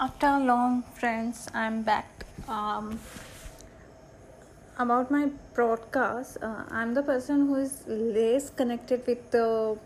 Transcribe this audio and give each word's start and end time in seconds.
after 0.00 0.38
long 0.38 0.82
friends 0.98 1.46
i'm 1.52 1.82
back. 1.82 2.24
Um, 2.48 2.98
about 4.78 5.10
my 5.10 5.28
broadcast 5.52 6.38
uh, 6.42 6.62
i'm 6.70 6.94
the 6.94 7.02
person 7.02 7.46
who 7.46 7.56
is 7.56 7.84
less 7.86 8.48
connected 8.48 9.06
with 9.06 9.30
the 9.30 9.76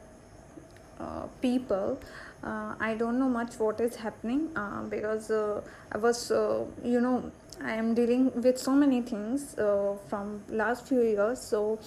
uh, 1.01 1.27
people. 1.43 1.99
Uh, 2.45 2.75
i 2.79 2.95
don't 2.95 3.19
know 3.19 3.29
much 3.29 3.55
what 3.59 3.81
is 3.81 3.97
happening 3.97 4.51
uh, 4.55 4.83
because 4.83 5.31
uh, 5.33 5.61
i 5.91 5.99
was 5.99 6.31
uh, 6.31 6.65
you 6.85 7.01
know 7.01 7.33
i 7.65 7.73
am 7.73 7.93
dealing 7.95 8.31
with 8.41 8.57
so 8.57 8.73
many 8.73 9.01
things 9.03 9.55
from 10.09 10.43
last 10.49 10.87
few 10.87 11.01
years. 11.01 11.41
So 11.41 11.81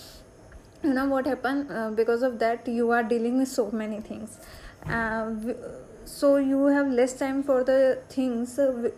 you 0.83 0.93
know 0.93 1.05
what 1.05 1.25
happened 1.25 1.95
because 1.95 2.23
of 2.23 2.39
that 2.39 2.67
you 2.67 2.91
are 2.91 3.03
dealing 3.03 3.37
with 3.37 3.47
so 3.47 3.71
many 3.71 4.01
things 4.01 4.37
so 6.07 6.37
you 6.37 6.65
have 6.67 6.89
less 6.89 7.13
time 7.19 7.43
for 7.43 7.63
the 7.63 7.99
things 8.09 8.57
uh, 8.57 8.89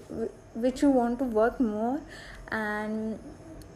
which 0.54 0.82
you 0.82 0.90
want 0.90 1.20
to 1.20 1.26
work 1.26 1.60
more. 1.60 2.02
And 2.52 3.20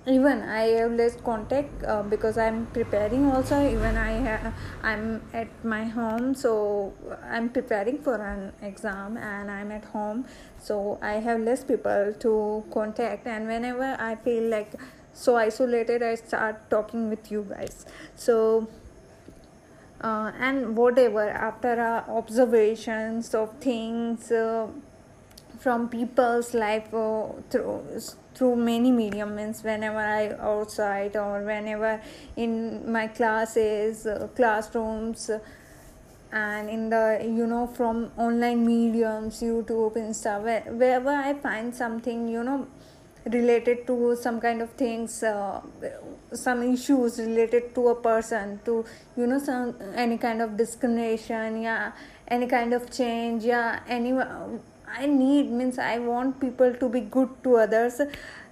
even 0.06 0.42
i 0.42 0.64
have 0.78 0.92
less 0.92 1.16
contact 1.28 1.84
uh, 1.86 2.04
because 2.04 2.38
i'm 2.38 2.66
preparing 2.68 3.26
also. 3.32 3.60
Even 3.66 3.98
i 3.98 4.20
ha- 4.26 4.54
i'm 4.84 5.22
at 5.34 5.48
my 5.64 5.86
home 5.86 6.36
so 6.36 6.94
i'm 7.32 7.48
preparing 7.50 8.00
for 8.00 8.16
an 8.16 8.52
exam 8.62 9.18
and 9.18 9.50
i'm 9.50 9.72
at 9.72 9.86
home. 9.86 10.26
So 10.60 11.00
i 11.02 11.14
have 11.14 11.40
less 11.42 11.64
people 11.64 12.14
to 12.20 12.64
contact. 12.74 13.26
And 13.28 13.48
whenever 13.48 13.96
i 14.00 14.16
feel 14.16 14.44
like 14.50 14.74
so 15.14 15.36
isolated 15.38 16.04
i 16.04 16.16
start 16.16 16.70
talking 16.70 17.10
with 17.10 17.32
you 17.32 17.48
guys. 17.50 17.86
So 18.16 18.68
uh, 20.04 20.32
and 20.40 20.76
whatever 20.76 21.30
after 21.30 21.80
uh, 21.80 22.12
observations 22.12 23.34
of 23.34 23.58
things 23.60 24.32
uh, 24.32 24.68
from 25.60 25.88
people's 25.88 26.54
life 26.54 26.94
uh, 26.94 27.28
through 27.50 27.82
through 28.36 28.56
many 28.56 28.92
medium 28.92 29.36
means 29.36 29.64
whenever 29.64 30.00
i 30.00 30.30
outside 30.52 31.16
or 31.16 31.42
whenever 31.44 32.02
in 32.36 32.92
my 32.92 33.08
classes 33.08 34.06
uh, 34.06 34.28
classrooms 34.36 35.30
and 36.32 36.70
in 36.70 36.90
the 36.90 37.20
you 37.24 37.46
know 37.46 37.68
from 37.68 38.12
online 38.18 38.66
mediums 38.66 39.42
youtube 39.42 39.96
insta 39.96 40.42
where, 40.42 40.62
wherever 40.82 41.12
i 41.12 41.34
find 41.34 41.74
something 41.74 42.28
you 42.28 42.44
know 42.44 42.68
related 43.32 43.88
to 43.88 44.16
some 44.20 44.40
kind 44.42 44.62
of 44.62 44.70
things 44.72 45.24
uh, 45.24 45.62
some 46.34 46.62
issues 46.64 47.20
related 47.20 47.74
to 47.74 47.88
a 47.90 47.96
person 47.96 48.60
to 48.66 48.84
you 49.16 49.26
know 49.26 49.40
some 49.40 49.76
any 49.96 50.18
kind 50.18 50.42
of 50.42 50.58
discrimination 50.58 51.62
yeah 51.62 51.92
any 52.28 52.48
kind 52.48 52.74
of 52.74 52.92
change 52.92 53.44
yeah 53.44 53.80
any 53.88 54.14
i 55.00 55.06
need 55.06 55.50
means 55.50 55.80
i 55.80 55.98
want 56.00 56.40
people 56.40 56.74
to 56.74 56.90
be 56.90 57.02
good 57.02 57.30
to 57.44 57.58
others. 57.58 58.02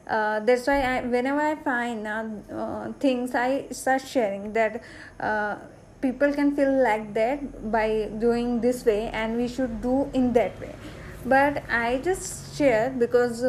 Uh, 0.07 0.39
that's 0.39 0.65
why 0.67 0.81
I, 0.81 1.01
whenever 1.01 1.39
i 1.39 1.55
find 1.55 2.07
uh, 2.07 2.25
uh, 2.53 2.91
things 2.99 3.35
i 3.35 3.67
start 3.71 4.01
sharing 4.01 4.51
that 4.53 4.81
uh, 5.19 5.55
people 6.01 6.33
can 6.33 6.55
feel 6.55 6.83
like 6.83 7.13
that 7.13 7.71
by 7.71 8.09
doing 8.19 8.59
this 8.59 8.83
way 8.83 9.09
and 9.09 9.37
we 9.37 9.47
should 9.47 9.81
do 9.81 10.09
in 10.13 10.33
that 10.33 10.59
way. 10.59 10.75
But 11.23 11.63
i 11.69 12.01
just 12.03 12.57
share 12.57 12.89
because 12.89 13.45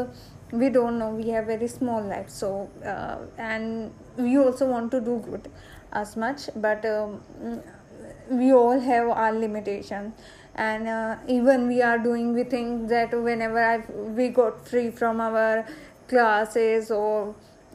we 0.53 0.69
don't 0.69 0.99
know. 0.99 1.11
We 1.11 1.31
have 1.31 1.47
very 1.47 1.69
small 1.69 2.03
life 2.03 2.29
so 2.31 2.71
uh, 2.85 3.19
and 3.39 3.93
we 4.17 4.39
also 4.39 4.67
want 4.67 4.91
to 4.93 5.01
do 5.01 5.19
good 5.29 5.51
as 5.93 6.17
much 6.17 6.49
but 6.57 6.85
um, 6.87 7.23
we 8.31 8.53
all 8.53 8.79
have 8.79 9.09
our 9.09 9.33
limitations 9.33 10.15
and 10.55 10.89
uh, 10.89 11.17
even 11.27 11.67
we 11.69 11.83
are 11.83 11.99
doing 11.99 12.33
we 12.35 12.45
think 12.45 12.89
that 12.89 13.11
whenever 13.23 13.63
I, 13.63 13.79
we 14.19 14.29
got 14.29 14.67
free 14.69 14.91
from 14.91 15.21
our 15.21 15.67
classes 16.09 16.91
or 16.91 17.35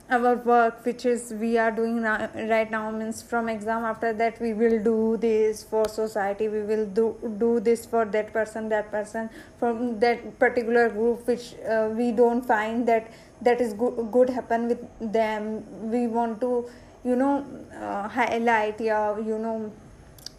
our 0.09 0.35
work 0.35 0.85
which 0.85 1.05
is 1.05 1.33
we 1.37 1.57
are 1.57 1.69
doing 1.69 2.01
right 2.01 2.71
now 2.71 2.89
means 2.89 3.21
from 3.21 3.49
exam 3.49 3.83
after 3.83 4.13
that 4.13 4.39
we 4.39 4.53
will 4.53 4.81
do 4.81 5.17
this 5.17 5.63
for 5.63 5.87
society 5.89 6.47
we 6.47 6.61
will 6.61 6.85
do 6.85 7.07
do 7.37 7.59
this 7.59 7.85
for 7.85 8.05
that 8.05 8.31
person 8.31 8.69
that 8.69 8.89
person 8.89 9.29
from 9.59 9.99
that 9.99 10.39
particular 10.39 10.89
group 10.89 11.27
which 11.27 11.55
uh, 11.69 11.89
we 11.91 12.11
don't 12.13 12.45
find 12.45 12.87
that 12.87 13.11
that 13.41 13.61
is 13.61 13.73
good, 13.73 14.11
good 14.11 14.29
happen 14.29 14.67
with 14.67 15.11
them. 15.13 15.63
We 15.91 16.07
want 16.07 16.41
to 16.41 16.69
you 17.03 17.15
know 17.15 17.45
uh, 17.79 18.07
highlight 18.07 18.81
yeah 18.81 19.17
you 19.17 19.37
know 19.37 19.71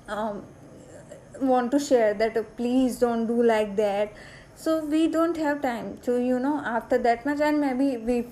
um, 0.08 0.44
want 1.40 1.70
to 1.70 1.78
share 1.78 2.14
that 2.14 2.36
uh, 2.36 2.42
please 2.56 2.98
don't 2.98 3.26
do 3.26 3.42
like 3.42 3.76
that. 3.76 4.12
So 4.56 4.84
we 4.84 5.06
don't 5.06 5.36
have 5.36 5.62
time 5.62 5.98
to 6.02 6.20
you 6.20 6.40
know 6.40 6.60
after 6.64 6.98
that 6.98 7.24
much 7.24 7.40
and 7.40 7.60
maybe 7.60 7.96
we 7.96 8.26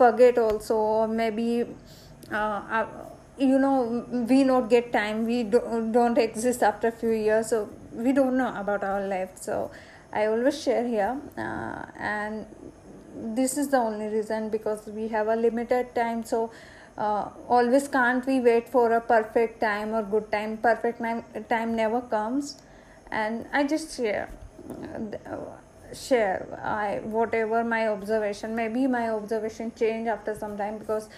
forget 0.00 0.38
also 0.38 0.76
or 0.76 1.08
maybe 1.08 1.64
uh, 2.32 2.60
uh, 2.78 2.86
you 3.38 3.58
know 3.58 4.04
we 4.30 4.42
not 4.44 4.68
get 4.70 4.92
time 4.92 5.24
we 5.26 5.42
do, 5.42 5.60
don't 5.92 6.18
exist 6.18 6.62
after 6.62 6.88
a 6.88 6.92
few 6.92 7.10
years 7.10 7.50
so 7.50 7.68
we 7.92 8.12
don't 8.12 8.36
know 8.36 8.52
about 8.56 8.84
our 8.84 9.06
life. 9.06 9.30
So 9.48 9.70
i 10.12 10.24
always 10.26 10.58
share 10.62 10.86
here 10.88 11.20
uh, 11.36 11.84
and 11.98 12.46
this 13.38 13.58
is 13.58 13.68
the 13.68 13.76
only 13.76 14.06
reason 14.06 14.48
because 14.48 14.86
we 14.86 15.08
have 15.08 15.28
a 15.28 15.36
limited 15.36 15.94
time 15.94 16.24
so 16.24 16.50
uh, 16.96 17.28
always 17.48 17.88
can't 17.88 18.26
we 18.26 18.40
wait 18.40 18.68
for 18.68 18.92
a 18.92 19.00
perfect 19.00 19.60
time 19.60 19.94
or 19.94 20.02
good 20.02 20.30
time. 20.32 20.56
Perfect 20.56 20.98
time, 20.98 21.24
time 21.48 21.76
never 21.76 22.00
comes. 22.00 22.60
And 23.10 23.46
i 23.52 23.64
just 23.64 23.96
share 23.96 24.28
uh, 24.70 25.38
share 25.94 26.46
I, 26.62 27.00
whatever 27.02 27.64
my 27.64 27.88
observation 27.88 28.54
maybe 28.54 28.86
my 28.86 29.10
observation 29.10 29.72
change 29.78 30.08
after 30.08 30.34
some 30.34 30.56
time 30.56 30.78
because 30.78 31.08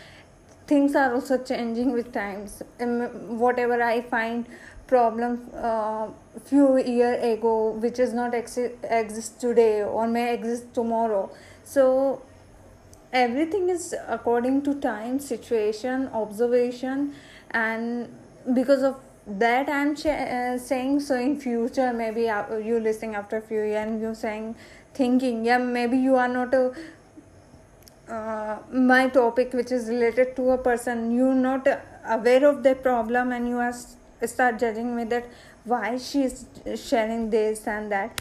things 0.66 0.94
are 0.94 1.12
also 1.14 1.36
changing 1.38 1.92
with 1.92 2.12
times. 2.12 2.62
Whatever 2.78 3.82
i 3.82 4.00
find 4.03 4.47
problem 4.86 5.48
uh, 5.54 6.08
few 6.44 6.78
year 6.78 7.14
ago 7.32 7.70
which 7.84 7.98
is 7.98 8.12
not 8.12 8.32
exi- 8.32 8.76
exist 9.00 9.41
today 9.41 9.82
or 9.82 10.06
may 10.06 10.32
exist 10.34 10.72
tomorrow. 10.75 11.31
So 11.64 12.22
everything 13.12 13.69
is 13.69 13.94
according 14.08 14.62
to 14.62 14.75
time 14.81 15.19
situation 15.19 16.08
observation 16.08 17.14
and 17.50 18.08
because 18.54 18.82
of 18.82 18.97
that 19.38 19.68
i'm 19.68 19.92
uh, 19.92 20.58
saying 20.58 20.98
so 21.00 21.14
in 21.14 21.38
future 21.41 21.92
maybe 21.92 22.22
you 22.68 22.80
listening 22.80 23.14
after 23.14 23.36
a 23.36 23.41
few 23.41 23.62
years 23.62 23.86
and 23.86 24.00
you 24.00 24.14
saying 24.14 24.54
thinking 24.94 25.44
yeah 25.44 25.58
maybe 25.58 25.96
you 25.96 26.16
are 26.16 26.28
not 26.28 26.52
a 26.54 26.72
uh, 28.08 28.58
my 28.72 29.08
topic 29.08 29.52
which 29.52 29.70
is 29.70 29.88
related 29.88 30.34
to 30.34 30.50
a 30.50 30.58
person 30.58 31.10
you're 31.12 31.34
not 31.34 31.66
aware 32.06 32.44
of 32.44 32.62
the 32.62 32.74
problem 32.74 33.30
and 33.30 33.48
you 33.48 33.56
are 33.56 33.74
start 34.26 34.58
judging 34.58 34.96
me 34.96 35.04
that 35.04 35.26
why 35.64 35.96
she 35.98 36.22
is 36.22 36.46
sharing 36.76 37.30
this 37.30 37.66
and 37.66 37.90
that. 37.92 38.20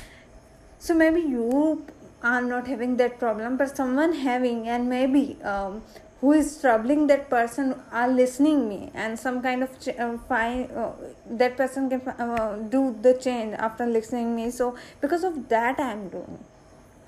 So 0.77 0.93
maybe 0.93 1.21
you 1.21 1.85
are 2.21 2.41
not 2.41 2.67
having 2.67 2.97
that 2.97 3.19
problem 3.19 3.57
but 3.57 3.75
someone 3.75 4.13
having 4.13 4.67
and 4.67 4.89
maybe 4.89 5.37
um, 5.43 5.81
who 6.21 6.33
is 6.33 6.59
troubling 6.59 7.07
that 7.07 7.29
person 7.29 7.75
are 7.91 8.07
listening 8.09 8.67
me 8.67 8.91
and 8.93 9.17
some 9.17 9.41
kind 9.41 9.63
of 9.63 9.79
ch- 9.79 9.97
uh, 9.97 10.17
find 10.27 10.69
uh, 10.71 10.91
that 11.29 11.55
person 11.55 11.89
can 11.89 12.01
uh, 12.07 12.57
do 12.69 12.95
the 13.01 13.13
change 13.13 13.55
after 13.57 13.85
listening 13.85 14.35
me. 14.35 14.51
So 14.51 14.75
because 14.99 15.23
of 15.23 15.47
that 15.49 15.79
i 15.79 15.91
am 15.91 16.09
doing. 16.09 16.43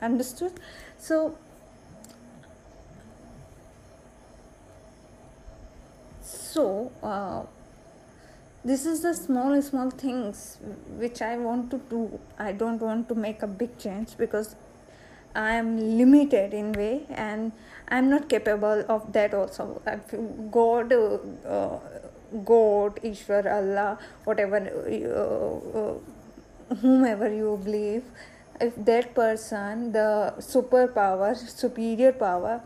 Understood? 0.01 0.53
So 0.97 1.35
so 6.21 6.91
uh, 7.03 7.43
this 8.63 8.85
is 8.85 9.01
the 9.01 9.13
small 9.13 9.61
small 9.61 9.89
things 9.89 10.57
which 11.03 11.21
i 11.21 11.35
want 11.37 11.69
to 11.71 11.77
do. 11.89 12.19
I 12.39 12.51
don't 12.51 12.81
want 12.81 13.09
to 13.09 13.15
make 13.15 13.43
a 13.43 13.47
big 13.47 13.77
change 13.77 14.17
because 14.17 14.55
i 15.35 15.51
am 15.53 15.97
limited 15.97 16.53
in 16.53 16.71
way 16.73 17.05
and 17.09 17.51
i'm 17.89 18.09
not 18.09 18.27
capable 18.29 18.83
of 18.87 19.11
that 19.13 19.33
also. 19.33 19.81
God 20.51 20.93
uh, 20.93 21.79
god 22.45 22.99
ishwar 23.03 23.45
allah 23.57 23.97
whatever 24.23 24.57
uh, 24.57 25.79
uh, 25.79 26.75
whomever 26.81 27.33
you 27.33 27.59
believe 27.63 28.03
if 28.61 28.73
that 28.91 29.13
person 29.13 29.91
the 29.91 30.33
superpower 30.39 31.35
superior 31.35 32.11
power 32.13 32.61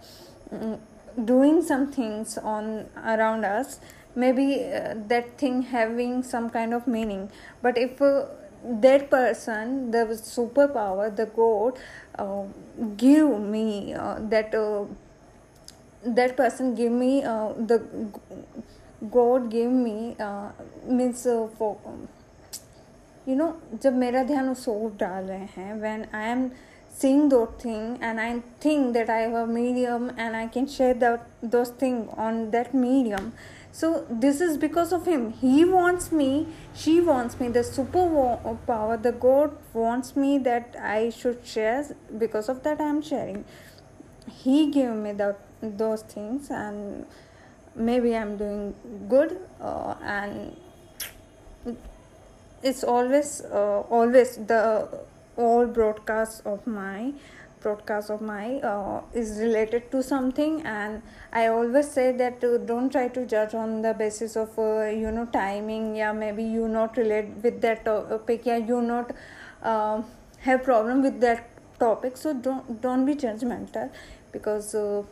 mm, 0.54 0.78
doing 1.24 1.62
some 1.62 1.92
things 1.92 2.38
on 2.38 2.86
around 3.14 3.46
us 3.46 3.80
maybe 4.16 4.64
uh, 4.64 4.96
that 5.08 5.38
thing 5.38 5.62
having 5.62 6.24
some 6.24 6.50
kind 6.50 6.74
of 6.74 6.88
meaning. 6.88 7.30
But 7.62 7.78
if 7.78 8.02
uh, 8.02 8.26
that 8.87 9.11
person 9.11 9.91
the 9.91 10.05
superpower 10.23 11.15
the 11.17 11.27
god 11.27 11.79
uh, 12.19 12.43
give 12.97 13.41
me 13.41 13.95
uh, 13.95 14.17
that 14.35 14.55
uh, 14.55 14.85
that 16.05 16.37
person 16.37 16.75
give 16.75 16.93
me 16.93 17.23
uh, 17.25 17.53
the 17.73 17.79
god 19.11 19.51
give 19.51 19.71
me 19.71 20.17
uh, 20.21 20.49
means 20.87 21.27
uh, 21.27 21.47
for 21.59 21.77
you 23.29 23.35
know 23.37 23.53
जब 23.83 23.95
मेरा 23.95 24.23
ध्यान 24.25 24.49
उस 24.51 24.69
ओर 24.69 24.91
डाल 25.01 25.25
रहे 25.25 25.47
हैं 25.57 25.75
when 25.81 26.05
I 26.15 26.31
am 26.31 26.51
seeing 27.01 27.29
those 27.33 27.51
things 27.63 27.99
and 28.07 28.21
i 28.21 28.43
think 28.63 28.95
that 28.95 29.11
i 29.17 29.19
have 29.19 29.35
a 29.41 29.47
medium 29.47 30.11
and 30.23 30.37
i 30.37 30.47
can 30.55 30.67
share 30.67 30.95
that 31.03 31.27
those 31.53 31.71
things 31.83 32.09
on 32.25 32.51
that 32.55 32.73
medium 32.75 33.33
so 33.76 34.06
this 34.10 34.40
is 34.40 34.58
because 34.58 34.94
of 34.94 35.06
him. 35.06 35.32
He 35.34 35.66
wants 35.66 36.10
me 36.10 36.48
she 36.74 37.02
wants 37.02 37.40
me 37.42 37.50
the 37.50 37.64
super 37.64 38.06
power 38.68 38.96
the 38.96 39.12
god 39.12 39.58
wants 39.74 40.16
me 40.16 40.38
that 40.50 40.78
i 40.82 41.10
should 41.10 41.46
share. 41.46 41.86
Because 42.18 42.48
of 42.48 42.64
that 42.64 42.80
i 42.80 42.88
am 42.90 43.02
sharing. 43.02 43.44
He 44.44 44.72
gave 44.72 44.92
me 44.92 45.12
the, 45.12 45.36
those 45.62 46.04
things 46.04 46.50
and 46.50 47.06
maybe 47.76 48.16
i'm 48.16 48.38
doing 48.38 48.74
good 49.10 49.38
uh, 49.60 49.96
and 50.02 50.56
it's 52.64 52.84
always 52.84 53.42
uh, 53.52 53.82
always 54.00 54.38
the 54.38 54.88
all 55.36 55.66
broadcasts 55.66 56.40
of 56.46 56.66
my 56.66 57.12
broadcast 57.66 58.10
of 58.16 58.22
my 58.22 58.46
uh, 58.72 59.02
is 59.14 59.38
related 59.40 59.90
to 59.92 60.02
something. 60.10 60.62
And 60.74 61.02
i 61.42 61.48
always 61.48 61.90
say 61.98 62.08
that 62.24 62.44
uh, 62.50 62.58
don't 62.72 62.92
try 62.98 63.08
to 63.18 63.26
judge 63.36 63.56
on 63.64 63.82
the 63.88 63.94
basis 64.04 64.36
of 64.44 64.60
uh, 64.60 64.86
you 65.04 65.12
know 65.18 65.26
timing. 65.38 65.96
Yeah 66.02 66.14
maybe 66.26 66.44
you 66.44 66.68
not 66.68 66.98
relate 67.04 67.34
with 67.48 67.62
that 67.68 67.86
topic 67.86 68.46
yeah 68.52 68.58
you 68.74 68.82
not 68.82 69.16
uh, 69.64 70.02
have 70.48 70.64
problem 70.64 71.02
with 71.02 71.20
that 71.22 71.50
topic. 71.80 72.18
So 72.18 72.34
don't 72.34 72.82
don't 72.82 73.06
be 73.06 73.16
judgmental 73.16 73.90
because 74.32 74.76
uh, 74.76 75.04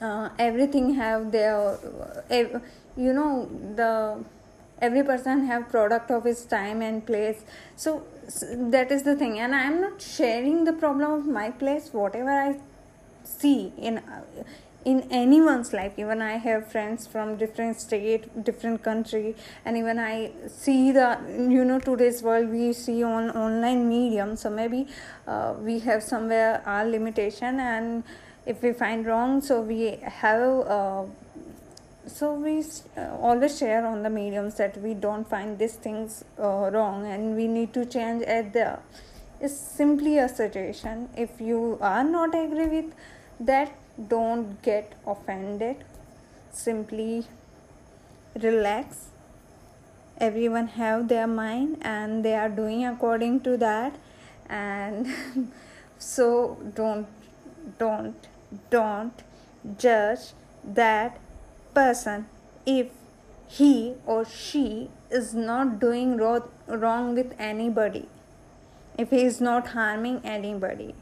uh, 0.00 0.28
everything 0.38 0.94
have 0.94 1.30
their 1.32 1.78
you 2.96 3.12
know 3.12 3.48
the 3.76 3.92
every 4.80 5.02
person 5.02 5.46
have 5.46 5.68
product 5.68 6.10
of 6.10 6.24
his 6.24 6.44
time 6.44 6.82
and 6.82 7.04
place. 7.06 7.44
So, 7.76 8.04
so 8.28 8.46
that 8.70 8.90
is 8.90 9.02
the 9.02 9.16
thing. 9.16 9.38
And 9.38 9.54
i 9.54 9.62
am 9.62 9.80
not 9.80 10.00
sharing 10.00 10.64
the 10.64 10.72
problem 10.72 11.10
of 11.10 11.26
my 11.26 11.50
place 11.50 11.90
whatever 11.92 12.30
i 12.30 12.58
see 13.24 13.72
in 13.76 14.02
in 14.84 15.00
anyone's 15.10 15.72
life. 15.72 15.92
Even 15.98 16.22
i 16.22 16.36
have 16.36 16.70
friends 16.70 17.06
from 17.06 17.36
different 17.36 17.80
state 17.80 18.44
different 18.44 18.82
country 18.82 19.34
and 19.64 19.76
even 19.76 19.98
i 19.98 20.30
see 20.48 20.92
the 20.92 21.08
you 21.56 21.64
know 21.64 21.78
today's 21.78 22.22
world 22.22 22.48
we 22.48 22.72
see 22.72 23.02
on 23.02 23.30
online 23.30 23.88
medium. 23.88 24.36
So 24.36 24.50
maybe 24.50 24.86
uh, 25.26 25.54
we 25.58 25.80
have 25.80 26.02
somewhere 26.02 26.62
our 26.64 26.84
limitation. 26.84 27.60
And 27.60 28.04
if 28.46 28.62
we 28.62 28.72
find 28.72 29.04
wrong 29.04 29.40
so 29.42 29.60
we 29.60 29.98
have 30.02 30.60
uh, 30.76 31.04
so 32.08 32.34
we 32.34 32.64
uh, 32.96 33.16
always 33.20 33.58
share 33.58 33.86
on 33.86 34.02
the 34.02 34.10
mediums 34.10 34.54
that 34.54 34.76
we 34.82 34.94
don't 34.94 35.28
find 35.28 35.58
these 35.58 35.74
things 35.74 36.24
uh, 36.38 36.70
wrong 36.72 37.06
and 37.06 37.36
we 37.36 37.46
need 37.46 37.72
to 37.74 37.84
change 37.84 38.22
at 38.22 38.52
it's 39.40 39.56
simply 39.56 40.18
a 40.18 40.28
suggestion. 40.28 41.10
If 41.16 41.40
you 41.40 41.78
are 41.80 42.02
not 42.02 42.34
agree 42.34 42.66
with 42.66 42.92
that 43.38 43.72
don't 44.08 44.60
get 44.62 44.94
offended. 45.06 45.84
Simply 46.50 47.26
relax. 48.34 49.06
Everyone 50.18 50.68
have 50.68 51.06
their 51.08 51.28
mind 51.28 51.78
and 51.82 52.24
they 52.24 52.34
are 52.34 52.48
doing 52.48 52.84
according 52.84 53.40
to 53.42 53.56
that. 53.58 53.94
And 54.48 55.06
so 55.98 56.58
don't 56.74 57.06
don't 57.78 58.26
don't 58.70 59.22
judge 59.78 60.32
that 60.64 61.20
person 61.78 62.26
if 62.66 62.88
he 63.58 63.94
or 64.04 64.24
she 64.24 64.90
is 65.10 65.34
not 65.34 65.78
doing 65.80 66.16
wrong 66.18 67.14
with 67.14 67.34
anybody, 67.38 68.06
if 68.98 69.10
he 69.10 69.22
is 69.24 69.40
not 69.40 69.68
harming 69.68 70.20
anybody. 70.24 70.94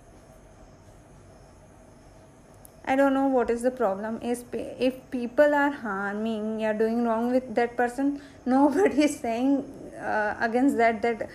I 2.84 2.94
don't 2.94 3.14
know 3.14 3.26
what 3.26 3.50
is 3.50 3.62
the 3.62 3.72
problem. 3.72 4.20
Is 4.22 4.44
if 4.52 4.98
people 5.10 5.54
are 5.54 5.72
harming, 5.72 6.60
you're 6.60 6.78
doing 6.84 7.04
wrong 7.04 7.32
with 7.32 7.54
that 7.56 7.76
person. 7.76 8.20
Nobody 8.46 9.02
is 9.04 9.18
saying 9.18 9.64
uh, 9.98 10.36
against 10.40 10.76
that. 10.76 11.02
That 11.02 11.28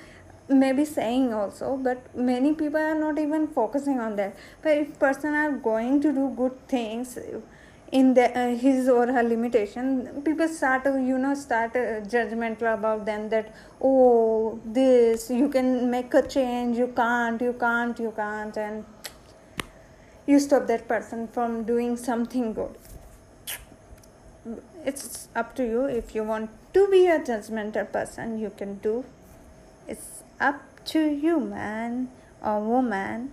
maybe 0.48 0.86
saying 0.86 1.34
also, 1.34 1.76
but 1.78 2.16
many 2.16 2.54
people 2.54 2.80
are 2.80 2.96
not 2.96 3.20
even 3.20 3.48
focusing 3.48 4.00
on 4.00 4.16
that. 4.16 4.36
But 4.62 4.78
if 4.78 4.98
person 5.00 5.34
are 5.34 5.52
going 5.52 6.00
to 6.02 6.14
do 6.14 6.34
good 6.38 6.56
things, 6.70 7.18
in 7.92 8.14
the, 8.14 8.26
uh, 8.40 8.56
his 8.56 8.88
or 8.88 9.08
her 9.08 9.24
limitation 9.24 10.22
people 10.24 10.48
start 10.48 10.84
to 10.86 10.92
you 10.92 11.18
know 11.18 11.34
start 11.34 11.76
uh, 11.76 12.00
judgmental 12.14 12.74
about 12.74 13.06
them 13.06 13.28
that 13.30 13.54
oh 13.82 14.60
this 14.66 15.30
you 15.30 15.50
can 15.50 15.92
make 15.92 16.14
a 16.14 16.26
change 16.26 16.78
you 16.78 16.88
can't 16.96 17.42
you 17.42 17.54
can't 17.54 18.00
you 18.00 18.14
can't 18.16 18.58
and 18.58 18.86
you 20.26 20.40
stop 20.40 20.68
that 20.68 20.88
person 20.88 21.28
from 21.28 21.64
doing 21.64 21.98
something 21.98 22.54
good. 22.54 22.78
It's 24.86 25.28
up 25.36 25.56
to 25.56 25.64
you. 25.64 25.86
If 25.86 26.16
you 26.16 26.24
want 26.24 26.50
to 26.74 26.88
be 26.90 27.08
a 27.08 27.20
judgmental 27.20 27.92
person 27.92 28.40
you 28.40 28.52
can 28.52 28.76
do. 28.78 29.06
It's 29.88 30.24
up 30.40 30.62
to 30.86 31.00
you 31.00 31.40
man 31.40 32.10
or 32.44 32.60
woman. 32.62 33.32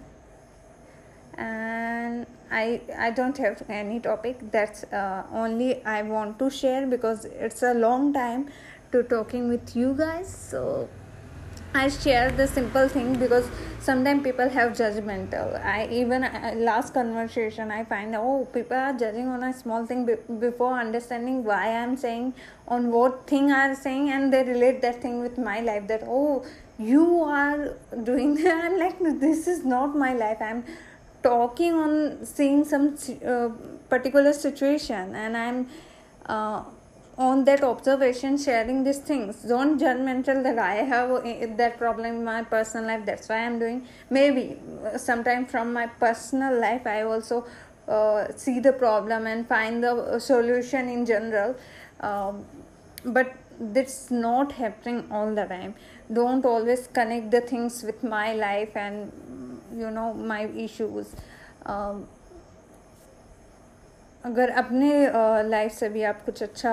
And 1.34 2.26
I 2.50 2.81
I 2.97 3.11
don't 3.11 3.37
have 3.39 3.62
any 3.69 4.00
topic. 4.00 4.50
That's 4.50 4.85
uh, 4.85 5.25
only 5.33 5.85
I 5.85 6.03
want 6.03 6.39
to 6.39 6.50
share 6.50 6.87
because 6.87 7.25
it's 7.25 7.62
a 7.62 7.75
long 7.75 8.12
time 8.12 8.49
to 8.93 9.03
talking 9.03 9.49
with 9.49 9.77
you 9.77 9.95
guys. 9.95 10.33
So 10.33 10.89
I 11.75 11.89
share 11.89 12.31
the 12.31 12.47
simple 12.47 12.89
thing 12.89 13.19
because 13.19 13.47
sometimes 13.79 14.23
people 14.23 14.49
have 14.49 14.73
judgmental. 14.73 15.62
I 15.65 15.87
even 15.93 16.25
uh, 16.25 16.55
last 16.56 16.95
conversation 16.95 17.71
I 17.71 17.85
find 17.85 18.17
oh 18.17 18.49
people 18.53 18.77
are 18.77 18.94
judging 18.94 19.29
on 19.29 19.43
a 19.43 19.53
small 19.53 19.85
thing 19.85 20.06
be- 20.06 20.35
before 20.39 20.73
understanding 20.73 21.44
why 21.44 21.77
I'm 21.77 21.97
saying 21.97 22.33
on 22.67 22.91
what 22.91 23.27
thing 23.27 23.53
I'm 23.53 23.75
saying 23.75 24.09
and 24.09 24.33
they 24.33 24.44
relate 24.44 24.81
that 24.81 25.03
thing 25.03 25.21
with 25.21 25.37
my 25.37 25.61
life 25.61 25.87
that 25.89 26.05
oh 26.06 26.44
you 26.79 27.21
are 27.23 27.77
doing 28.03 28.35
that. 28.43 28.65
I'm 28.65 28.79
like 28.79 28.99
this 29.21 29.47
is 29.47 29.65
not 29.65 29.94
my 29.94 30.15
life. 30.15 30.39
I'm 30.41 30.65
talking 31.23 31.75
on 31.75 32.25
seeing 32.25 32.65
some 32.65 32.97
uh, 33.26 33.49
particular 33.88 34.32
situation 34.32 35.15
and 35.15 35.37
i'm 35.37 35.69
uh, 36.26 36.62
on 37.19 37.44
that 37.44 37.65
observation 37.65 38.38
sharing 38.38 38.85
these 38.85 38.99
things. 38.99 39.43
Don't 39.43 39.81
judgmental 39.81 40.43
that 40.44 40.59
i 40.59 40.75
have 40.93 41.11
uh, 41.11 41.47
that 41.56 41.76
problem 41.76 42.06
in 42.06 42.25
my 42.25 42.43
personal 42.44 42.87
life. 42.87 43.05
That's 43.05 43.29
why 43.29 43.38
i'm 43.47 43.59
doing. 43.59 43.87
Maybe 44.09 44.56
uh, 44.85 44.97
sometime 44.97 45.47
from 45.47 45.73
my 45.73 45.87
personal 45.87 46.61
life 46.61 46.87
i 46.87 47.03
also 47.03 47.44
uh, 47.89 48.29
see 48.37 48.60
the 48.60 48.72
problem 48.72 49.27
and 49.27 49.48
find 49.48 49.82
the 49.82 50.19
solution 50.20 50.89
in 50.89 51.05
general. 51.06 51.56
Um, 52.01 52.44
but 53.05 53.34
that's 53.58 54.10
not 54.10 54.53
happening 54.53 55.06
all 55.10 55.34
the 55.34 55.44
time. 55.44 55.75
Don't 56.13 56.44
always 56.44 56.87
connect 56.87 57.31
the 57.31 57.41
things 57.41 57.82
with 57.82 58.05
my 58.05 58.32
life 58.34 58.77
and 58.77 59.10
you 59.79 59.91
know 59.91 60.13
my 60.29 60.44
issues 60.65 61.15
अगर 64.25 64.51
अपने 64.58 64.91
life 65.49 65.73
से 65.73 65.89
भी 65.89 66.03
आप 66.03 66.25
कुछ 66.25 66.43
अच्छा 66.43 66.73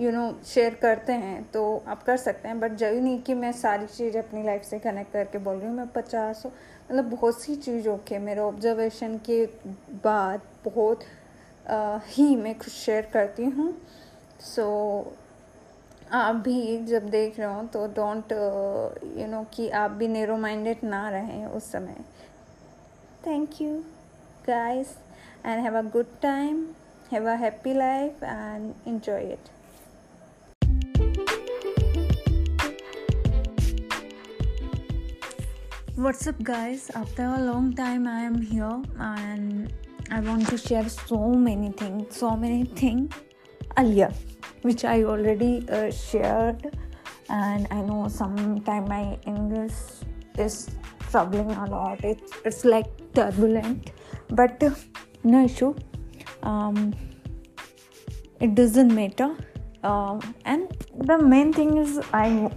you 0.00 0.10
know 0.12 0.24
share 0.46 0.74
करते 0.82 1.12
हैं 1.12 1.42
तो 1.52 1.62
आप 1.88 2.02
कर 2.02 2.16
सकते 2.16 2.48
हैं। 2.48 2.58
बट 2.60 2.76
ज़रूरी 2.78 3.00
नहीं 3.00 3.20
कि 3.22 3.34
मैं 3.34 3.52
सारी 3.52 3.86
चीज़ 3.86 4.18
अपनी 4.18 4.42
लाइफ 4.42 4.62
से 4.64 4.78
कनेक्ट 4.78 5.12
करके 5.12 5.38
बोल 5.38 5.56
रही 5.56 5.68
हूँ 5.68 5.76
मैं 5.76 5.86
पचास 5.92 6.42
मतलब 6.46 7.10
बहुत 7.10 7.40
सी 7.42 7.56
चीज़ों 7.56 7.96
के 8.08 8.18
मेरे 8.18 8.40
ऑब्जर्वेशन 8.40 9.16
के 9.28 9.44
बाद 10.04 10.40
बहुत 10.64 11.00
uh, 11.00 12.00
ही 12.06 12.34
मैं 12.36 12.54
कुछ 12.54 12.68
शेयर 12.68 13.10
करती 13.12 13.44
हूँ। 13.44 13.74
सो 14.40 14.62
so, 14.62 15.19
आप 16.12 16.36
भी 16.44 16.84
जब 16.84 17.08
देख 17.10 17.38
रहे 17.38 17.52
हो 17.54 17.62
तो 17.72 17.86
डोंट 17.96 18.32
यू 19.18 19.26
नो 19.26 19.42
कि 19.54 19.68
आप 19.80 19.90
भी 19.98 20.08
नेरो 20.08 20.36
माइंडेड 20.36 20.82
ना 20.84 21.08
रहें 21.10 21.44
उस 21.46 21.70
समय 21.72 21.96
thank 23.26 23.60
you 23.60 23.74
guys 24.46 24.96
and 25.46 25.62
have 25.64 25.78
a 25.78 25.82
good 25.92 26.18
time 26.22 26.64
have 27.12 27.28
a 27.30 27.34
happy 27.42 27.74
life 27.74 28.24
and 28.24 28.72
enjoy 28.88 29.32
it 29.32 29.48
What's 36.02 36.26
up, 36.26 36.38
guys? 36.42 36.84
After 36.98 37.24
a 37.24 37.40
long 37.46 37.66
time, 37.74 38.06
I 38.08 38.20
am 38.22 38.36
here 38.40 38.76
and 38.98 39.72
I 40.10 40.20
want 40.20 40.48
to 40.48 40.56
share 40.56 40.88
so 40.88 41.18
many 41.42 41.72
things, 41.72 42.16
so 42.16 42.30
many 42.36 42.64
things 42.64 43.18
earlier. 43.76 44.08
Which 44.62 44.84
I 44.84 45.04
already 45.04 45.68
uh, 45.68 45.90
shared. 45.90 46.76
And 47.28 47.66
I 47.70 47.80
know 47.82 48.08
sometimes 48.08 48.88
my 48.88 49.18
English 49.26 49.72
is 50.36 50.70
troubling 51.10 51.50
a 51.52 51.66
lot. 51.66 52.02
It's 52.04 52.32
it's 52.44 52.64
like 52.64 52.88
turbulent, 53.14 53.92
but 54.30 54.62
uh, 54.62 54.70
no 55.22 55.44
issue. 55.44 55.74
Um, 56.42 56.94
it 58.40 58.54
doesn't 58.54 58.94
matter. 58.94 59.36
Um, 59.82 60.34
and 60.44 60.68
the 60.94 61.18
main 61.18 61.52
thing 61.52 61.76
is 61.78 62.00
I 62.12 62.50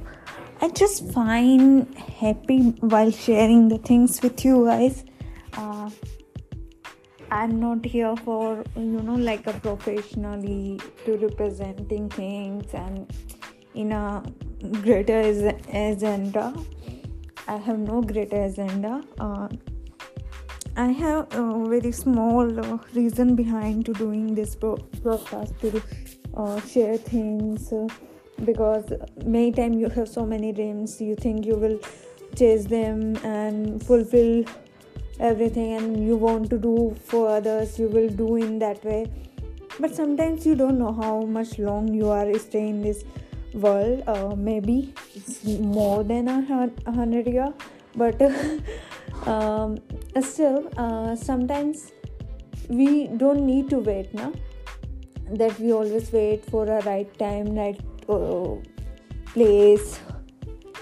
I 0.61 0.69
just 0.69 1.11
find 1.11 1.93
happy 1.97 2.59
while 2.79 3.11
sharing 3.11 3.67
the 3.69 3.77
things 3.77 4.21
with 4.21 4.45
you 4.45 4.65
guys. 4.65 5.03
I'm 7.33 7.59
not 7.59 7.83
here 7.83 8.15
for 8.17 8.63
you 8.75 9.01
know 9.05 9.15
like 9.15 9.47
a 9.47 9.53
professionally 9.53 10.79
to 11.03 11.17
representing 11.17 12.07
things 12.07 12.71
and 12.75 13.11
in 13.73 13.91
a 13.91 14.23
greater 14.83 15.19
agenda. 15.73 16.53
I 17.47 17.57
have 17.57 17.79
no 17.79 18.01
greater 18.01 18.43
agenda. 18.43 19.03
Uh, 19.19 19.47
I 20.77 20.85
have 20.91 21.33
a 21.33 21.67
very 21.67 21.91
small 21.91 22.59
uh, 22.65 22.77
reason 22.93 23.35
behind 23.35 23.87
to 23.87 23.93
doing 23.93 24.35
this 24.35 24.55
broadcast 24.55 25.59
to 25.61 25.81
uh, 26.37 26.61
share 26.61 26.97
things 26.97 27.73
uh, 27.73 27.87
because 28.45 28.93
many 29.25 29.51
times 29.51 29.77
you 29.77 29.89
have 29.89 30.07
so 30.07 30.23
many 30.23 30.51
dreams 30.51 31.01
you 31.01 31.15
think 31.15 31.47
you 31.47 31.55
will 31.55 31.79
chase 32.35 32.65
them 32.65 33.17
and 33.23 33.83
fulfill 33.83 34.45
everything 35.19 35.73
and 35.73 36.05
you 36.05 36.15
want 36.15 36.49
to 36.49 36.57
do 36.57 36.95
for 37.05 37.29
others 37.29 37.77
you 37.79 37.87
will 37.87 38.09
do 38.09 38.35
in 38.35 38.59
that 38.59 38.83
way. 38.83 39.11
But 39.79 39.95
sometimes 39.95 40.45
you 40.45 40.55
don't 40.55 40.77
know 40.77 40.93
how 40.93 41.21
much 41.21 41.57
long 41.59 41.93
you 41.93 42.09
are 42.09 42.37
staying 42.37 42.69
in 42.69 42.81
this 42.81 43.03
world. 43.53 44.03
Uh, 44.07 44.35
maybe 44.35 44.93
it's 45.15 45.43
more 45.43 46.03
than 46.03 46.27
a 46.27 46.91
hundred 46.91 47.27
year 47.27 47.53
but 47.95 48.19
um, 49.27 49.77
still 50.21 50.69
uh, 50.77 51.15
sometimes 51.15 51.91
we 52.69 53.07
don't 53.07 53.45
need 53.45 53.69
to 53.69 53.79
wait 53.79 54.13
now 54.13 54.31
that 55.31 55.57
we 55.59 55.71
always 55.71 56.11
wait 56.11 56.45
for 56.45 56.65
a 56.67 56.81
right 56.83 57.17
time 57.17 57.55
right 57.55 57.79
uh, 58.09 58.55
place 59.33 59.99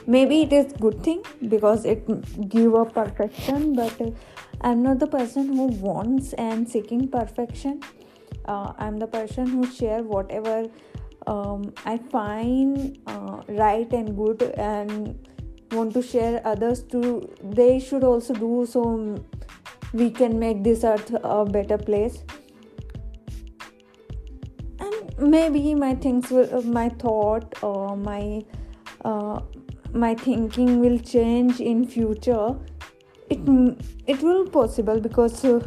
maybe 0.07 0.41
it 0.41 0.53
is 0.53 0.73
good 0.73 1.03
thing 1.03 1.23
because 1.47 1.85
it 1.85 2.05
give 2.49 2.73
a 2.73 2.85
perfection 2.85 3.73
but 3.73 4.01
uh, 4.01 4.09
i'm 4.61 4.83
not 4.83 4.99
the 4.99 5.07
person 5.07 5.47
who 5.47 5.67
wants 5.67 6.33
and 6.33 6.67
seeking 6.67 7.07
perfection. 7.07 7.81
Uh, 8.45 8.73
i'm 8.79 8.97
the 8.97 9.07
person 9.07 9.45
who 9.47 9.65
share 9.65 10.03
whatever 10.03 10.65
um, 11.27 11.73
i 11.85 11.97
find 11.97 12.97
uh, 13.07 13.41
right 13.49 13.93
and 13.93 14.15
good 14.17 14.41
and 14.57 15.27
want 15.71 15.93
to 15.93 16.01
share 16.01 16.41
others 16.45 16.83
to 16.83 17.01
they 17.43 17.79
should 17.79 18.03
also 18.03 18.33
do 18.33 18.65
so 18.65 18.81
we 19.93 20.09
can 20.09 20.39
make 20.39 20.63
this 20.63 20.83
earth 20.83 21.13
a 21.23 21.45
better 21.45 21.77
place. 21.77 22.23
And 24.79 25.17
maybe 25.17 25.75
my 25.75 25.95
things 25.95 26.29
will 26.29 26.49
uh, 26.55 26.61
my 26.61 26.89
thought 26.89 27.61
or 27.61 27.97
my 27.97 28.43
uh, 29.03 29.41
my 29.93 30.15
thinking 30.15 30.79
will 30.79 30.99
change 30.99 31.59
in 31.59 31.87
future. 31.87 32.55
It 33.29 33.39
it 34.07 34.21
will 34.21 34.47
possible 34.49 34.99
because 34.99 35.43
uh, 35.45 35.59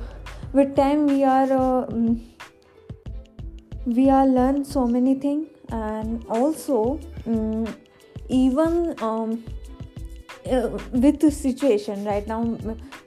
with 0.52 0.76
time 0.76 1.06
we 1.06 1.24
are 1.24 1.52
uh, 1.52 1.86
mm, 1.86 2.20
we 3.86 4.08
are 4.10 4.26
learn 4.26 4.64
so 4.64 4.86
many 4.86 5.14
things 5.14 5.48
and 5.70 6.24
also 6.28 7.00
um, 7.26 7.66
even 8.28 8.94
um, 9.02 9.44
uh, 10.50 10.68
with 10.92 11.20
the 11.20 11.30
situation 11.30 12.04
right 12.04 12.26
now 12.26 12.42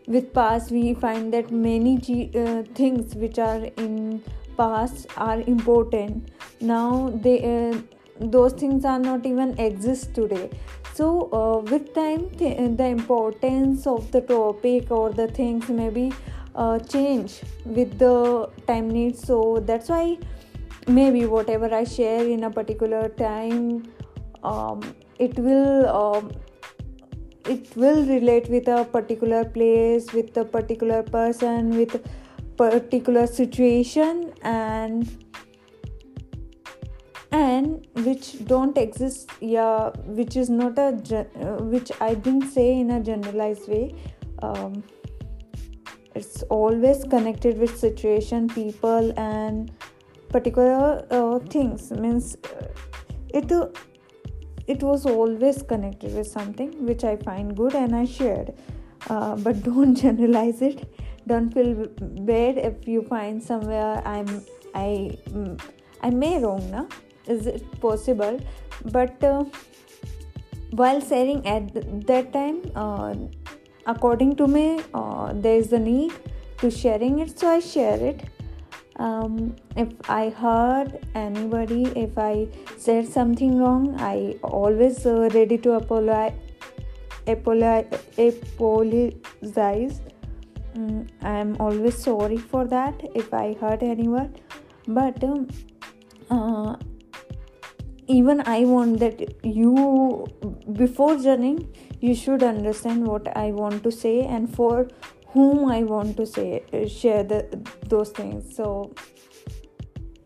with 0.07 0.33
past 0.33 0.71
we 0.71 0.93
find 0.93 1.33
that 1.33 1.51
many 1.51 1.95
uh, 2.35 2.63
things 2.73 3.15
which 3.15 3.37
are 3.39 3.65
in 3.77 4.23
past 4.57 5.07
are 5.17 5.41
important. 5.41 6.29
Now 6.61 7.13
they 7.13 7.37
uh, 7.43 7.77
those 8.19 8.53
things 8.53 8.85
are 8.85 8.99
not 8.99 9.25
even 9.25 9.59
exist 9.59 10.15
today 10.15 10.49
so 10.97 11.07
uh, 11.39 11.57
with 11.71 11.93
time 11.93 12.29
th- 12.37 12.77
the 12.77 12.85
importance 12.85 13.85
of 13.87 14.11
the 14.11 14.21
topic 14.21 14.91
or 14.91 15.11
the 15.11 15.27
things 15.27 15.69
maybe 15.69 16.11
uh, 16.55 16.79
change 16.79 17.41
with 17.65 17.99
the 17.99 18.49
time 18.67 18.89
needs. 18.89 19.21
So 19.21 19.61
that's 19.65 19.89
why 19.89 20.17
maybe 20.87 21.25
whatever 21.25 21.73
i 21.75 21.83
share 21.83 22.25
in 22.25 22.43
a 22.45 22.49
particular 22.49 23.09
time 23.09 23.83
um, 24.43 24.81
it 25.19 25.37
will 25.37 25.87
um, 25.87 26.31
it 27.45 27.75
will 27.75 28.05
relate 28.05 28.47
with 28.49 28.67
a 28.67 28.85
particular 28.85 29.43
place 29.43 30.11
with 30.13 30.35
a 30.37 30.45
particular 30.45 31.03
person 31.03 31.69
with 31.77 32.01
particular 32.57 33.27
situation 33.27 34.33
and 34.41 35.26
and 37.37 37.87
which 38.05 38.27
don't 38.51 38.77
exist 38.77 39.31
yeah 39.39 39.89
which 40.19 40.35
is 40.35 40.49
not 40.49 40.77
a 40.85 40.89
uh, 41.21 41.63
which 41.73 41.91
i 42.01 42.13
didn't 42.13 42.49
say 42.57 42.67
in 42.79 42.91
a 42.91 42.99
generalized 43.09 43.67
way 43.67 43.85
um, 44.41 44.83
it's 46.15 46.43
always 46.43 47.03
connected 47.03 47.57
with 47.57 47.77
situation 47.77 48.47
people 48.49 49.13
and 49.17 49.71
particular 50.29 51.05
uh, 51.11 51.39
things 51.39 51.91
means 51.91 52.37
uh, 52.43 52.67
it 53.33 53.51
it 54.67 54.83
was 54.83 55.05
always 55.05 55.63
connected 55.63 56.13
with 56.13 56.27
something 56.27 56.85
which 56.85 57.03
I 57.03 57.15
find 57.15 57.55
good 57.55 57.73
and 57.73 57.95
I 57.95 58.05
shared. 58.05 58.53
Uh, 59.09 59.35
but 59.35 59.63
don't 59.69 59.95
generalize 59.95 60.61
it. 60.61 60.93
Don't 61.25 61.53
feel 61.53 61.87
bad 61.99 62.57
if 62.57 62.87
you 62.87 63.01
find 63.03 63.41
somewhere 63.41 64.01
I'm 64.05 64.27
I 64.75 65.17
mm, 65.29 65.59
I 66.01 66.09
may 66.09 66.39
wrong 66.43 66.69
na. 66.71 66.85
Is 67.27 67.47
it 67.47 67.81
possible? 67.81 68.39
But 68.85 69.23
uh, 69.23 69.43
while 70.71 71.01
sharing 71.01 71.45
at 71.47 71.73
that 72.07 72.31
time, 72.33 72.61
uh, 72.75 73.15
according 73.85 74.35
to 74.37 74.47
me, 74.47 74.81
uh, 74.93 75.33
there 75.33 75.57
is 75.57 75.73
a 75.73 75.79
need 75.79 76.13
to 76.59 76.71
sharing 76.71 77.19
it, 77.19 77.37
so 77.39 77.47
I 77.49 77.59
share 77.59 77.99
it. 77.99 78.23
Um, 78.99 79.55
if 79.75 79.89
i 80.09 80.29
hurt 80.29 80.87
anybody 81.13 81.83
if 82.03 82.17
i 82.17 82.47
said 82.77 83.07
something 83.07 83.59
wrong 83.59 83.95
i 83.99 84.35
always 84.41 85.05
uh, 85.05 85.29
ready 85.35 85.57
to 85.59 85.73
apologize. 85.73 86.33
Apologize 87.27 89.11
um, 90.75 91.07
i'm 91.21 91.55
always 91.59 91.95
sorry 91.95 92.37
for 92.37 92.65
that 92.65 92.99
if 93.13 93.31
i 93.33 93.53
hurt 93.61 93.83
anyone. 93.83 94.35
But 94.87 95.23
um, 95.23 95.47
uh, 96.29 96.75
even 98.07 98.41
i 98.45 98.59
want 98.65 98.99
that 98.99 99.45
you 99.45 100.25
before 100.73 101.17
joining 101.17 101.59
you 101.99 102.15
should 102.15 102.43
understand 102.43 103.05
what 103.05 103.27
i 103.37 103.51
want 103.51 103.83
to 103.83 103.91
say 103.91 104.21
and 104.21 104.53
for 104.55 104.87
whom 105.37 105.69
I 105.71 105.83
want 105.83 106.17
to 106.17 106.25
say 106.25 106.63
uh, 106.73 106.87
share 106.87 107.23
the 107.23 107.39
those 107.93 108.09
things. 108.09 108.55
So 108.55 108.93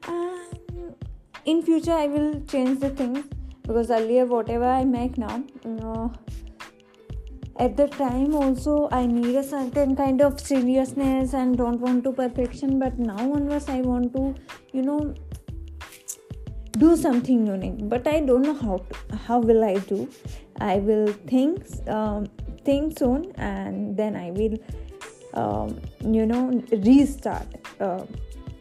um, 0.08 0.96
in 1.46 1.62
future 1.64 1.98
I 2.04 2.08
will 2.08 2.42
change 2.54 2.80
the 2.80 2.92
things 2.92 3.26
because 3.64 3.92
earlier 3.92 4.26
whatever 4.26 4.66
I 4.66 4.84
make 4.86 5.18
now. 5.18 5.44
You 5.66 5.72
know, 5.72 6.14
at 7.66 7.76
the 7.78 7.88
time 7.96 8.36
also 8.42 8.76
i 8.98 9.06
need 9.06 9.36
a 9.40 9.44
certain 9.48 9.96
kind 9.96 10.22
of 10.28 10.40
seriousness 10.40 11.34
and 11.40 11.58
don't 11.58 11.82
want 11.86 12.04
to 12.06 12.14
perfection 12.20 12.80
but 12.84 12.98
now 13.08 13.26
onwards 13.34 13.68
i 13.74 13.82
want 13.82 14.14
to 14.16 14.24
you 14.78 14.82
know 14.88 15.14
do 16.84 16.96
something 16.98 17.46
unique 17.48 17.80
but 17.94 18.08
i 18.08 18.20
don't 18.20 18.44
know 18.50 18.58
how 18.66 18.78
to 18.78 19.18
how 19.28 19.40
will 19.40 19.64
i 19.64 19.78
do. 19.94 20.08
I 20.60 20.78
will 20.78 21.08
think 21.30 21.66
um, 21.90 22.26
think 22.66 22.98
soon 22.98 23.32
and 23.38 23.98
then 23.98 24.16
i 24.16 24.30
will 24.32 24.58
um, 25.34 25.80
you 26.18 26.26
know 26.26 26.44
restart 26.72 27.48
uh, 27.80 28.04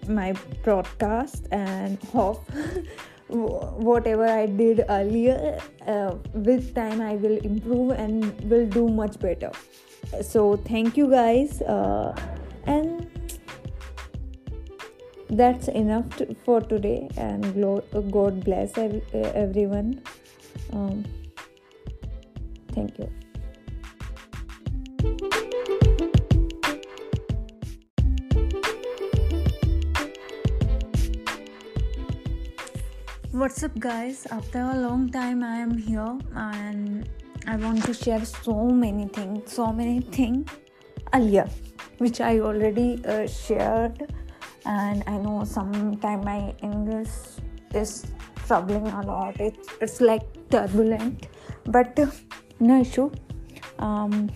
my 0.09 0.33
broadcast 0.65 1.49
and 1.51 2.03
hope 2.05 2.43
whatever 3.29 4.27
i 4.27 4.47
did 4.47 4.85
earlier 4.89 5.59
uh, 5.87 6.15
with 6.33 6.75
time 6.75 7.03
i 7.03 7.17
will 7.17 7.37
improve 7.51 7.91
and 7.91 8.41
will 8.51 8.67
do 8.67 8.89
much 8.89 9.19
better. 9.21 9.53
So 10.23 10.57
thank 10.57 10.97
you 10.97 11.11
guys 11.11 11.61
uh, 11.63 12.17
and 12.65 13.10
that's 15.31 15.69
enough 15.69 16.09
to, 16.17 16.35
for 16.45 16.61
today 16.61 17.09
and 17.17 17.55
god 18.11 18.45
bless 18.45 18.77
everyone. 18.77 20.03
Um, 20.73 21.05
thank 22.73 22.99
you. 22.99 23.09
What's 33.31 33.63
up 33.63 33.79
guys? 33.79 34.27
After 34.31 34.59
a 34.59 34.77
long 34.77 35.11
time 35.11 35.43
i 35.43 35.57
am 35.57 35.79
here 35.79 36.19
and 36.35 37.09
i 37.47 37.57
want 37.57 37.85
to 37.85 37.95
share 37.95 38.25
so 38.25 38.55
many 38.69 39.07
things 39.09 39.53
so 39.53 39.73
many 39.73 40.01
things 40.01 40.51
earlier 41.15 41.49
which 41.99 42.21
i 42.21 42.39
already 42.41 43.03
uh, 43.07 43.27
shared 43.27 44.13
and 44.67 45.03
i 45.07 45.17
know 45.17 45.45
sometimes 45.45 46.25
my 46.25 46.55
english 46.63 47.09
is 47.75 48.07
troubling 48.51 48.87
a 48.89 49.03
lot. 49.03 49.39
It's, 49.39 49.69
it's 49.81 50.01
like 50.01 50.23
turbulent. 50.51 51.29
But 51.67 51.99
uh, 51.99 52.07
no 52.59 52.81
issue. 52.81 53.11
Um, 53.79 54.29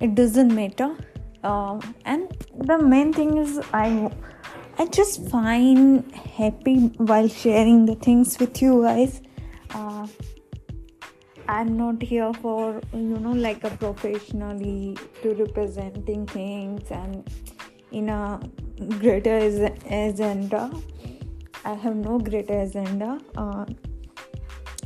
it 0.00 0.14
doesn't 0.16 0.52
matter. 0.52 0.96
Uh, 1.44 1.80
and 2.04 2.28
the 2.58 2.78
main 2.78 3.12
thing 3.12 3.36
is 3.38 3.60
i 3.74 4.10
i 4.78 4.86
just 4.98 5.28
find 5.32 6.14
happy 6.36 6.76
while 7.10 7.28
sharing 7.28 7.84
the 7.90 7.96
things 8.06 8.38
with 8.40 8.62
you 8.62 8.82
guys. 8.82 9.20
Uh, 9.70 10.06
i'm 11.54 11.76
not 11.76 12.02
here 12.10 12.32
for 12.44 12.80
you 12.94 13.18
know 13.24 13.32
like 13.46 13.64
a 13.64 13.70
professionally 13.82 14.96
to 15.20 15.34
representing 15.34 16.24
things 16.26 16.90
and 16.90 17.28
in 17.92 18.08
a 18.08 18.40
greater 18.98 19.36
agenda. 19.90 20.70
I 21.64 21.74
have 21.74 21.96
no 21.96 22.18
greater 22.18 22.60
agenda. 22.60 23.20
Uh, 23.36 23.64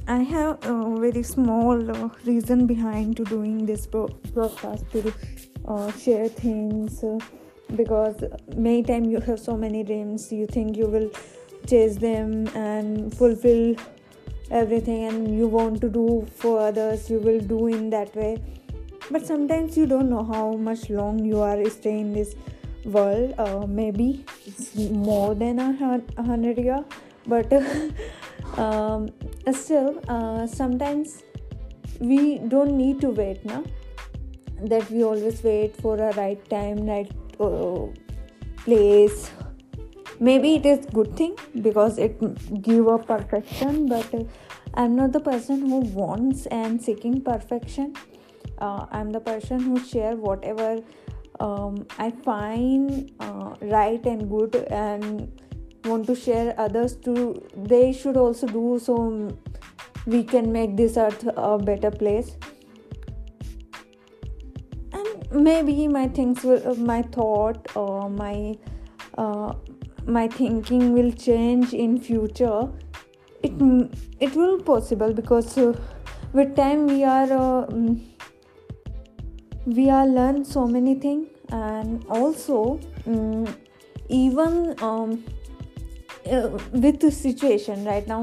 i 0.09 0.23
have 0.23 0.65
a 0.65 1.01
very 1.01 1.23
small 1.23 1.91
uh, 1.95 2.09
reason 2.25 2.67
behind 2.67 3.15
to 3.15 3.25
doing 3.25 3.67
this 3.67 3.87
broadcast 3.87 4.91
to 4.91 5.13
uh, 5.67 5.93
share 5.93 6.29
things 6.29 7.05
uh, 7.05 7.19
because 7.77 8.25
many 8.57 8.83
times 8.83 9.09
you 9.09 9.21
have 9.21 9.39
so 9.39 9.55
many 9.55 9.83
dreams 9.85 10.33
you 10.33 10.47
think 10.47 10.79
you 10.79 10.87
will 10.87 11.11
chase 11.67 11.97
them 11.97 12.47
and 12.55 13.15
fulfill 13.15 13.77
everything 14.51 15.05
and 15.05 15.37
you 15.37 15.47
want 15.47 15.81
to 15.81 15.91
do 15.91 16.27
for 16.35 16.59
others 16.61 17.11
you 17.11 17.19
will 17.19 17.41
do 17.41 17.67
in 17.67 17.91
that 17.91 18.15
way. 18.17 18.43
But 19.11 19.27
sometimes 19.27 19.77
you 19.77 19.87
don't 19.87 20.09
know 20.09 20.25
how 20.25 20.53
much 20.53 20.89
long 20.91 21.25
you 21.25 21.41
are 21.41 21.63
staying 21.69 21.99
in 21.99 22.13
this 22.15 22.35
world 22.85 23.35
uh, 23.39 23.67
maybe 23.67 24.25
it's 24.47 24.75
more 24.75 25.35
than 25.35 25.59
a 25.59 26.23
hundred 26.23 26.59
year 26.59 26.85
but 27.27 27.53
um, 28.59 29.09
still 29.53 30.01
uh, 30.09 30.47
sometimes 30.47 31.23
we 32.01 32.39
don't 32.39 32.77
need 32.77 33.01
to 33.01 33.11
wait 33.11 33.45
now 33.45 33.63
that 34.63 34.91
we 34.91 35.05
always 35.05 35.43
wait 35.43 35.77
for 35.77 35.97
a 35.97 36.13
right 36.13 36.49
time 36.51 36.87
right 36.87 37.11
uh, 37.41 37.87
place. 38.65 39.31
Maybe 40.21 40.57
it 40.57 40.67
is 40.67 40.87
good 40.87 41.17
thing 41.17 41.37
because 41.63 41.99
it 41.99 42.21
give 42.63 42.87
a 42.89 42.99
perfection 42.99 43.87
but 43.87 44.13
i'm 44.75 44.97
not 44.97 45.13
the 45.13 45.21
person 45.21 45.61
who 45.61 45.79
wants 46.01 46.47
and 46.47 46.83
seeking 46.83 47.21
perfection. 47.21 47.95
Uh, 48.59 48.87
i'm 48.91 49.13
the 49.13 49.21
person 49.21 49.61
who 49.61 49.79
share 49.79 50.17
whatever 50.17 50.81
um, 51.41 51.87
i 51.99 52.11
find 52.11 53.13
uh, 53.21 53.55
right 53.61 54.05
and 54.07 54.29
good 54.29 54.55
and 54.71 55.41
want 55.85 56.07
to 56.07 56.15
share 56.15 56.55
others 56.59 56.97
to 56.97 57.43
they 57.57 57.93
should 57.93 58.17
also 58.17 58.47
do 58.47 58.79
so 58.79 58.97
we 60.09 60.25
can 60.25 60.51
make 60.53 60.77
this 60.77 60.97
earth 60.97 61.29
a 61.37 61.59
better 61.59 61.91
place. 61.91 62.37
And 64.93 65.45
maybe 65.45 65.87
my 65.87 66.09
things 66.09 66.43
will 66.43 66.77
my 66.77 67.03
thought 67.03 67.77
or 67.77 68.09
my 68.11 68.57
uh, 69.17 69.53
my 70.07 70.29
thinking 70.29 70.93
will 70.93 71.11
change 71.13 71.75
in 71.75 72.01
future. 72.01 72.61
It 73.43 73.53
it 74.29 74.35
will 74.35 74.61
possible 74.71 75.13
because 75.13 75.59
uh, 75.59 75.73
with 76.33 76.57
time 76.57 76.87
we 76.87 77.05
are 77.05 77.33
uh, 77.33 77.67
we 79.77 79.91
are 79.91 80.07
learn 80.07 80.45
so 80.45 80.67
many 80.67 80.95
things 80.95 81.29
and 81.51 82.05
also 82.09 82.81
um, 83.07 83.47
even 84.09 84.75
um, 84.83 85.25
uh, 86.31 86.59
with 86.73 87.01
the 87.01 87.11
situation 87.11 87.85
right 87.85 88.07
now 88.07 88.23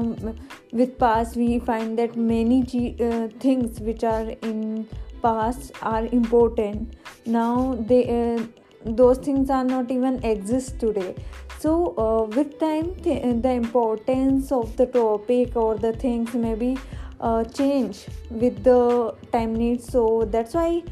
with 0.72 0.98
past 0.98 1.36
we 1.36 1.58
find 1.58 1.98
that 1.98 2.16
many 2.16 2.60
uh, 3.00 3.28
things 3.40 3.80
which 3.80 4.02
are 4.04 4.30
in 4.42 4.88
past 5.22 5.72
are 5.82 6.06
important. 6.06 6.94
Now 7.24 7.76
they 7.88 8.02
uh, 8.08 8.42
those 8.84 9.18
things 9.18 9.50
are 9.50 9.64
not 9.64 9.90
even 9.90 10.22
exist 10.24 10.78
today. 10.78 11.14
So 11.58 11.94
uh, 11.96 12.22
with 12.36 12.58
time 12.58 12.94
th- 12.96 13.42
the 13.42 13.52
importance 13.52 14.52
of 14.52 14.76
the 14.76 14.86
topic 14.86 15.56
or 15.56 15.76
the 15.76 15.92
things 15.92 16.34
maybe 16.34 16.78
uh, 17.20 17.44
change 17.44 18.06
with 18.30 18.62
the 18.62 19.14
time 19.32 19.54
needs. 19.54 19.88
So 19.88 20.28
that's 20.30 20.54
why 20.54 20.82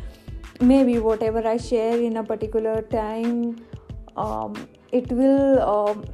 maybe 0.61 0.99
whatever 0.99 1.47
i 1.47 1.57
share 1.57 2.01
in 2.01 2.17
a 2.17 2.25
particular 2.25 2.83
time 2.83 3.57
um, 4.17 4.55
it 4.93 5.11
will 5.11 5.61
um, 5.61 6.05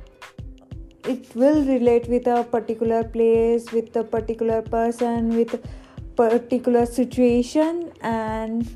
it 1.05 1.35
will 1.35 1.65
relate 1.65 2.09
with 2.09 2.27
a 2.27 2.45
particular 2.45 3.03
place 3.05 3.71
with 3.73 3.95
a 3.97 4.05
particular 4.05 4.63
person 4.63 5.37
with 5.37 5.61
particular 6.17 6.85
situation 6.87 7.93
and 8.03 8.69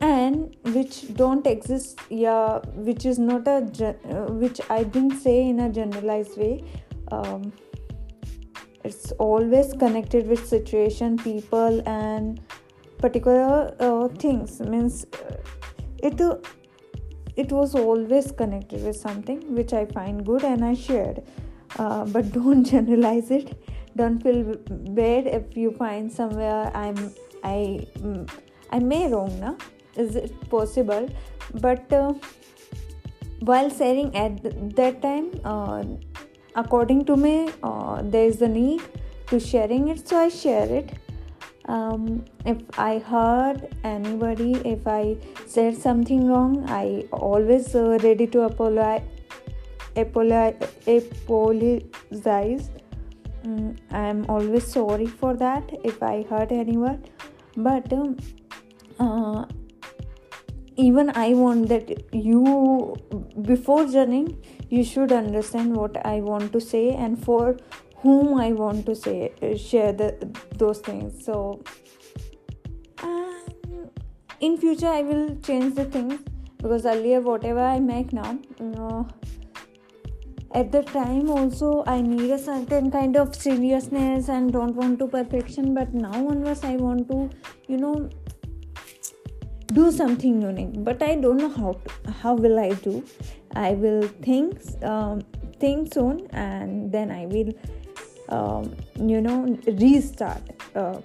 and 0.00 0.56
which 0.74 1.14
don't 1.14 1.46
exist 1.46 2.00
yeah 2.08 2.58
which 2.74 3.04
is 3.04 3.18
not 3.18 3.46
a 3.46 3.58
uh, 3.84 4.32
which 4.32 4.60
i 4.70 4.82
didn't 4.82 5.18
say 5.18 5.48
in 5.48 5.60
a 5.60 5.68
generalized 5.68 6.38
way. 6.38 6.64
Um, 7.12 7.52
it's 8.84 9.12
always 9.12 9.72
connected 9.74 10.26
with 10.26 10.46
situation 10.46 11.18
people 11.18 11.86
and 11.86 12.40
particular 13.00 13.74
uh, 13.80 14.08
things. 14.08 14.60
Means 14.60 15.04
uh, 15.04 15.36
it 15.98 16.20
it 17.36 17.52
was 17.52 17.74
always 17.74 18.32
connected 18.32 18.84
with 18.84 18.96
something 18.96 19.54
which 19.54 19.72
i 19.72 19.84
find 19.86 20.24
good 20.26 20.44
and 20.44 20.64
i 20.64 20.74
shared. 20.74 21.22
Uh, 21.78 22.04
but 22.04 22.32
don't 22.38 22.64
generalize 22.64 23.30
it. 23.30 23.52
Don't 23.96 24.22
feel 24.22 24.56
bad 25.00 25.26
if 25.26 25.56
you 25.56 25.72
find 25.72 26.12
somewhere 26.12 26.70
i'm 26.74 26.98
i 27.42 27.86
mm, 27.98 28.30
i 28.70 28.78
may 28.78 29.08
wrong 29.12 29.38
now 29.40 29.56
is 29.96 30.16
it 30.16 30.50
possible? 30.50 31.08
But 31.54 31.92
uh, 31.92 32.14
while 33.40 33.70
sharing 33.70 34.14
at 34.14 34.42
that 34.76 35.02
time 35.02 35.30
uh, 35.44 35.84
according 36.54 37.04
to 37.06 37.16
me 37.16 37.50
there 38.02 38.26
is 38.26 38.42
a 38.42 38.48
need 38.48 38.82
to 39.28 39.40
sharing 39.40 39.88
it 39.88 40.06
so 40.06 40.16
i 40.18 40.28
share 40.28 40.68
it 40.80 40.92
um, 41.66 42.24
if 42.44 42.58
i 42.78 42.98
heard 42.98 43.68
anybody 43.84 44.52
if 44.64 44.86
i 44.86 45.16
said 45.46 45.76
something 45.76 46.26
wrong 46.28 46.64
i 46.68 47.04
always 47.12 47.74
uh, 47.74 47.98
ready 48.02 48.26
to 48.26 48.42
apologize 48.42 49.02
apologize. 49.96 51.80
Mm, 53.44 53.78
i'm 53.90 54.26
always 54.28 54.66
sorry 54.66 55.06
for 55.06 55.34
that 55.34 55.70
if 55.82 56.02
i 56.02 56.22
hurt 56.28 56.52
anyone 56.52 57.02
but 57.56 57.90
um, 57.92 58.16
uh, 58.98 59.44
even 60.76 61.10
i 61.16 61.32
want 61.32 61.68
that 61.68 61.90
you 62.12 62.94
before 63.42 63.86
journeying 63.86 64.36
you 64.68 64.84
should 64.84 65.10
understand 65.10 65.74
what 65.74 65.96
i 66.04 66.20
want 66.20 66.52
to 66.52 66.60
say 66.60 66.90
and 66.90 67.22
for 67.24 67.56
whom 68.02 68.38
i 68.38 68.52
want 68.52 68.86
to 68.86 68.94
say 68.94 69.32
share 69.56 69.92
the, 69.92 70.08
those 70.56 70.78
things. 70.78 71.24
So 71.24 71.62
in 74.40 74.56
future 74.56 74.86
i 74.88 75.02
will 75.02 75.36
change 75.46 75.74
the 75.74 75.84
things 75.84 76.18
because 76.62 76.86
earlier 76.86 77.20
whatever 77.20 77.60
i 77.60 77.78
make 77.78 78.12
now 78.12 78.38
you 78.58 78.68
know, 78.70 79.06
at 80.54 80.72
the 80.72 80.82
time 80.82 81.28
also 81.30 81.84
i 81.86 82.00
need 82.00 82.30
a 82.30 82.38
certain 82.38 82.90
kind 82.90 83.16
of 83.16 83.34
seriousness 83.34 84.28
and 84.28 84.52
don't 84.52 84.74
want 84.74 84.98
to 84.98 85.06
perfection 85.06 85.74
but 85.74 85.92
now 85.92 86.26
onwards 86.32 86.64
i 86.64 86.74
want 86.76 87.06
to 87.10 87.30
you 87.68 87.76
know 87.76 88.08
do 89.72 89.92
something 89.92 90.42
unique. 90.42 90.82
But 90.84 91.02
i 91.02 91.14
don't 91.14 91.36
know 91.36 91.48
how 91.48 91.72
to, 91.72 92.10
how 92.10 92.34
will 92.34 92.58
i 92.58 92.70
do. 92.70 93.04
I 93.54 93.72
will 93.72 94.02
think 94.22 94.58
um, 94.84 95.20
think 95.60 95.92
soon 95.92 96.26
and 96.32 96.90
then 96.90 97.10
i 97.10 97.26
will 97.26 97.52
um, 98.30 98.74
you 98.96 99.20
know 99.20 99.58
restart 99.78 100.42
uh, 100.74 100.98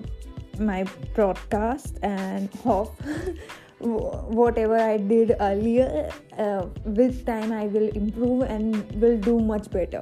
my 0.60 0.86
broadcast 1.14 2.00
and 2.02 2.54
hope 2.56 2.96
whatever 3.80 4.78
i 4.78 4.98
did 4.98 5.36
earlier 5.40 6.10
uh, 6.38 6.66
with 6.86 7.26
time 7.26 7.52
i 7.52 7.66
will 7.68 7.90
improve 7.90 8.42
and 8.44 8.92
will 9.02 9.18
do 9.18 9.40
much 9.40 9.70
better. 9.70 10.02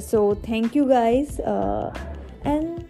So 0.00 0.34
thank 0.34 0.74
you 0.74 0.88
guys 0.88 1.40
uh, 1.40 1.92
and 2.44 2.84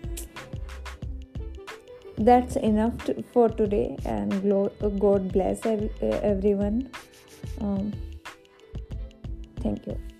that's 2.19 2.57
enough 2.57 3.05
to, 3.07 3.23
for 3.33 3.49
today 3.49 3.97
and 4.05 4.31
god 5.01 5.33
bless 5.33 5.65
everyone. 5.67 6.91
Um, 7.61 7.93
thank 9.61 9.87
you 9.87 10.12